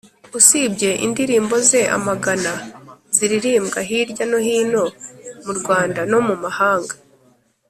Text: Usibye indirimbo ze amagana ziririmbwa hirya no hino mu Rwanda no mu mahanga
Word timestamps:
Usibye 0.39 0.89
indirimbo 1.05 1.55
ze 1.69 1.81
amagana 1.97 2.53
ziririmbwa 3.15 3.79
hirya 3.89 4.23
no 4.31 4.39
hino 4.45 4.83
mu 5.45 5.53
Rwanda 5.59 6.01
no 6.11 6.19
mu 6.27 6.35
mahanga 6.45 6.95